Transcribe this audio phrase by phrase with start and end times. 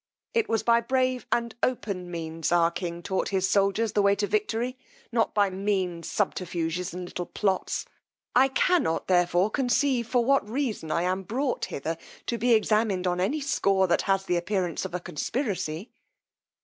[0.33, 4.25] It was by brave and open means our king taught his soldiers the way to
[4.25, 4.75] victory,
[5.11, 7.85] not by mean subterfuges and little plots:
[8.35, 13.19] I cannot therefore conceive for what reason I am brought hither to be examined on
[13.19, 15.91] any score that has the appearance of a conspiracy.